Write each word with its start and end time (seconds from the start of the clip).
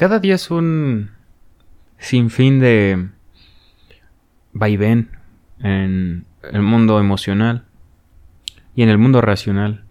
cada 0.00 0.18
día 0.18 0.36
es 0.36 0.50
un 0.50 1.10
sinfín 1.98 2.58
de 2.58 3.08
vaivén 4.54 5.10
en 5.58 6.24
el 6.50 6.62
mundo 6.62 6.98
emocional 6.98 7.66
y 8.74 8.82
en 8.82 8.88
el 8.88 8.96
mundo 8.96 9.20
racional. 9.20 9.84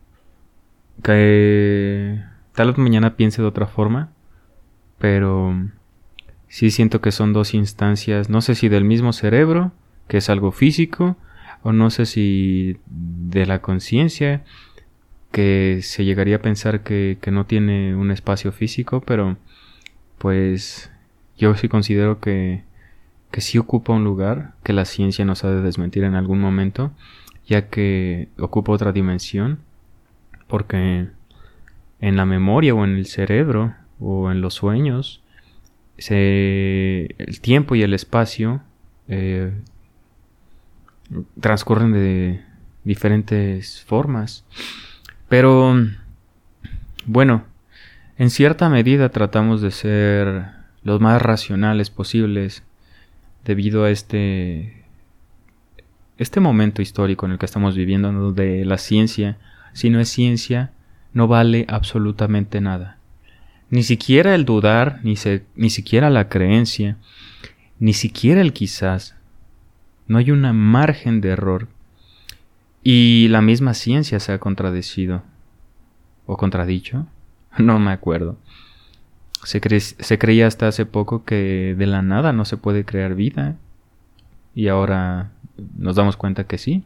Que 1.04 2.24
tal 2.56 2.70
vez 2.70 2.80
mañana 2.80 3.18
piense 3.18 3.44
de 3.44 3.48
otra 3.50 3.68
forma, 3.68 4.10
pero 4.98 5.56
sí 6.47 6.71
siento 6.71 7.01
que 7.01 7.12
son 7.12 7.31
dos 7.31 7.53
instancias, 7.53 8.31
no 8.31 8.41
sé 8.41 8.55
si 8.55 8.67
del 8.67 8.85
mismo 8.85 9.13
cerebro, 9.13 9.73
que 10.07 10.17
es 10.17 10.31
algo 10.31 10.51
físico, 10.51 11.17
o 11.62 11.71
no 11.71 11.91
sé 11.91 12.07
si 12.07 12.78
de 12.87 13.46
la 13.46 13.62
conciencia, 13.62 14.44
que 15.31 15.81
se 15.83 16.03
llegaría 16.03 16.38
a 16.38 16.41
pensar 16.41 16.81
que, 16.81 17.20
que, 17.21 17.30
no 17.30 17.45
tiene 17.45 17.95
un 17.95 18.09
espacio 18.09 18.52
físico, 18.52 19.02
pero 19.02 19.38
pues 20.20 20.91
yo 21.38 21.55
sí 21.55 21.67
considero 21.67 22.20
que, 22.20 22.64
que 23.32 23.41
sí 23.41 23.58
ocupa 23.58 23.94
un 23.94 24.04
lugar, 24.04 24.54
que 24.64 24.73
la 24.73 24.86
ciencia 24.86 25.26
nos 25.26 25.44
ha 25.44 25.50
de 25.50 25.62
desmentir 25.62 26.04
en 26.04 26.16
algún 26.16 26.40
momento, 26.40 26.92
ya 27.48 27.70
que 27.70 28.30
ocupa 28.38 28.72
otra 28.72 28.92
dimensión, 28.92 29.59
porque 30.48 31.08
en 32.00 32.16
la 32.16 32.26
memoria 32.26 32.76
o 32.76 32.84
en 32.84 32.95
el 32.95 33.05
cerebro 33.08 33.73
o 34.00 34.32
en 34.32 34.42
los 34.42 34.54
sueños, 34.55 35.22
se, 35.98 37.16
el 37.17 37.42
tiempo 37.42 37.76
y 37.76 37.81
el 37.81 37.94
espacio 37.94 38.62
eh, 39.08 39.52
transcurren 41.40 41.92
de 41.92 42.42
diferentes 42.84 43.84
formas. 43.84 44.45
Pero, 45.28 45.76
bueno, 47.06 47.44
en 48.20 48.30
cierta 48.30 48.70
medida 48.70 49.09
tratamos 49.09 49.62
de 49.62 49.72
ser 49.72 50.52
los 50.84 51.00
más 51.00 51.22
racionales 51.22 51.90
posibles 51.90 52.64
debido 53.45 53.86
a 53.86 53.92
este 53.92 54.84
este 56.17 56.42
momento 56.42 56.81
histórico 56.81 57.25
en 57.25 57.31
el 57.31 57.38
que 57.40 57.45
estamos 57.45 57.78
viviendo 57.78 58.12
donde 58.12 58.66
la 58.66 58.78
ciencia, 58.78 59.38
si 59.72 59.90
no 59.90 60.02
es 60.02 60.09
ciencia, 60.09 60.73
no 61.14 61.30
vale 61.30 61.66
absolutamente 61.70 62.59
nada. 62.59 62.97
Ni 63.70 63.84
siquiera 63.84 64.36
el 64.36 64.44
dudar, 64.44 65.00
ni, 65.03 65.16
ni 65.56 65.70
siquiera 65.70 66.09
la 66.09 66.28
creencia, 66.28 66.97
ni 67.80 67.94
siquiera 67.94 68.42
el 68.42 68.52
quizás. 68.52 69.16
No 70.08 70.17
hay 70.17 70.31
una 70.31 70.52
margen 70.52 71.22
de 71.22 71.30
error. 71.30 71.70
Y 72.84 73.30
la 73.30 73.42
misma 73.42 73.73
ciencia 73.73 74.20
se 74.20 74.34
ha 74.34 74.40
contradecido. 74.40 75.23
¿O 76.25 76.36
contradicho? 76.36 77.08
No 77.58 77.80
me 77.80 77.92
acuerdo. 77.92 78.38
Se, 79.44 79.59
se 79.80 80.17
creía 80.17 80.47
hasta 80.47 80.67
hace 80.67 80.86
poco 80.86 81.23
que 81.23 81.75
de 81.78 81.88
la 81.88 82.02
nada 82.02 82.33
no 82.33 82.45
se 82.45 82.58
puede 82.58 82.86
crear 82.86 83.16
vida. 83.16 83.56
Y 84.53 84.67
ahora 84.67 85.31
nos 85.78 85.95
damos 85.95 86.17
cuenta 86.17 86.45
que 86.45 86.58
sí. 86.58 86.83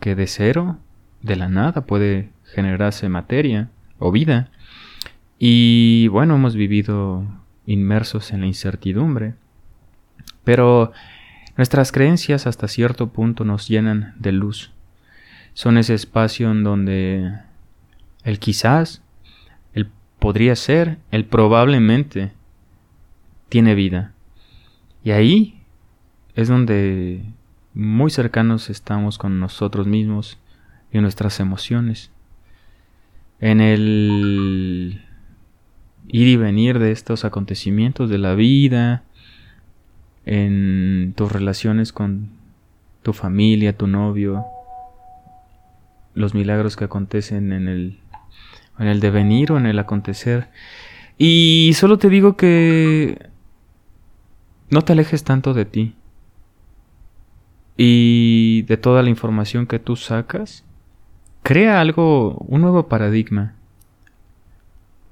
Que 0.00 0.14
de 0.14 0.26
cero, 0.26 0.78
de 1.22 1.36
la 1.36 1.48
nada, 1.48 1.82
puede 1.86 2.30
generarse 2.44 3.08
materia 3.08 3.70
o 3.98 4.10
vida. 4.12 4.50
Y 5.38 6.08
bueno, 6.08 6.36
hemos 6.36 6.54
vivido 6.54 7.24
inmersos 7.66 8.32
en 8.32 8.40
la 8.40 8.46
incertidumbre. 8.46 9.34
Pero 10.44 10.92
nuestras 11.56 11.92
creencias 11.92 12.46
hasta 12.46 12.68
cierto 12.68 13.10
punto 13.10 13.44
nos 13.44 13.68
llenan 13.68 14.14
de 14.18 14.32
luz. 14.32 14.72
Son 15.54 15.78
ese 15.78 15.94
espacio 15.94 16.50
en 16.50 16.64
donde 16.64 17.32
el 18.24 18.38
quizás, 18.38 19.02
podría 20.24 20.56
ser, 20.56 20.96
el 21.10 21.26
probablemente 21.26 22.32
tiene 23.50 23.74
vida. 23.74 24.14
Y 25.04 25.10
ahí 25.10 25.60
es 26.34 26.48
donde 26.48 27.20
muy 27.74 28.10
cercanos 28.10 28.70
estamos 28.70 29.18
con 29.18 29.38
nosotros 29.38 29.86
mismos 29.86 30.38
y 30.90 31.00
nuestras 31.00 31.40
emociones. 31.40 32.10
En 33.38 33.60
el 33.60 35.02
ir 36.08 36.26
y 36.26 36.36
venir 36.36 36.78
de 36.78 36.90
estos 36.90 37.26
acontecimientos 37.26 38.08
de 38.08 38.16
la 38.16 38.34
vida, 38.34 39.02
en 40.24 41.12
tus 41.18 41.30
relaciones 41.30 41.92
con 41.92 42.30
tu 43.02 43.12
familia, 43.12 43.76
tu 43.76 43.86
novio, 43.86 44.46
los 46.14 46.32
milagros 46.32 46.76
que 46.76 46.84
acontecen 46.84 47.52
en 47.52 47.68
el, 47.68 47.98
en 48.78 48.86
el 48.86 49.00
devenir 49.00 49.52
o 49.52 49.58
en 49.58 49.66
el 49.66 49.78
acontecer. 49.78 50.48
Y 51.18 51.72
solo 51.74 51.98
te 51.98 52.08
digo 52.08 52.36
que 52.36 53.30
no 54.70 54.82
te 54.82 54.92
alejes 54.92 55.24
tanto 55.24 55.54
de 55.54 55.64
ti 55.64 55.94
y 57.76 58.62
de 58.62 58.76
toda 58.76 59.02
la 59.02 59.10
información 59.10 59.66
que 59.66 59.78
tú 59.78 59.96
sacas. 59.96 60.64
Crea 61.42 61.80
algo, 61.80 62.36
un 62.48 62.62
nuevo 62.62 62.88
paradigma 62.88 63.54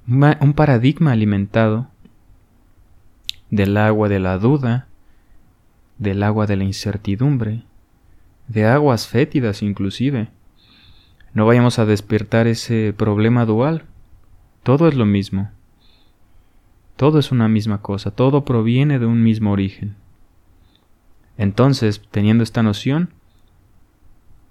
un 0.07 0.53
paradigma 0.53 1.11
alimentado 1.11 1.87
del 3.49 3.77
agua 3.77 4.09
de 4.09 4.19
la 4.19 4.37
duda, 4.37 4.87
del 5.97 6.23
agua 6.23 6.45
de 6.45 6.57
la 6.57 6.63
incertidumbre, 6.63 7.63
de 8.47 8.65
aguas 8.65 9.07
fétidas 9.07 9.61
inclusive. 9.61 10.29
No 11.33 11.45
vayamos 11.45 11.79
a 11.79 11.85
despertar 11.85 12.47
ese 12.47 12.93
problema 12.95 13.45
dual. 13.45 13.85
Todo 14.63 14.87
es 14.87 14.95
lo 14.95 15.05
mismo. 15.05 15.49
Todo 16.95 17.19
es 17.19 17.31
una 17.31 17.47
misma 17.47 17.81
cosa, 17.81 18.11
todo 18.11 18.45
proviene 18.45 18.99
de 18.99 19.05
un 19.07 19.23
mismo 19.23 19.51
origen. 19.51 19.95
Entonces, 21.37 22.01
teniendo 22.11 22.43
esta 22.43 22.61
noción, 22.61 23.09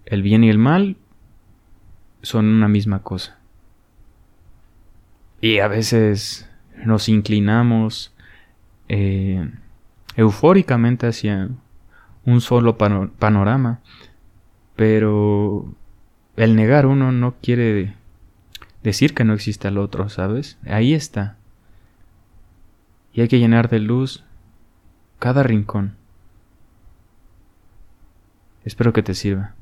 el 0.04 0.22
bien 0.22 0.42
y 0.42 0.50
el 0.50 0.58
mal 0.58 0.96
son 2.22 2.46
una 2.46 2.68
misma 2.68 3.02
cosa. 3.02 3.38
Y 5.40 5.58
a 5.58 5.68
veces 5.68 6.48
nos 6.84 7.08
inclinamos 7.08 8.12
eh, 8.88 9.48
eufóricamente 10.16 11.06
hacia 11.06 11.48
un 12.24 12.40
solo 12.40 12.76
panorama, 12.76 13.80
pero 14.76 15.72
el 16.36 16.56
negar 16.56 16.86
uno 16.86 17.12
no 17.12 17.34
quiere 17.42 17.94
decir 18.82 19.14
que 19.14 19.24
no 19.24 19.34
exista 19.34 19.68
el 19.68 19.78
otro, 19.78 20.08
¿sabes? 20.08 20.58
Ahí 20.66 20.94
está. 20.94 21.36
Y 23.12 23.20
hay 23.20 23.28
que 23.28 23.38
llenar 23.38 23.68
de 23.68 23.78
luz 23.78 24.24
cada 25.18 25.42
rincón. 25.42 25.96
Espero 28.64 28.92
que 28.92 29.02
te 29.02 29.14
sirva. 29.14 29.54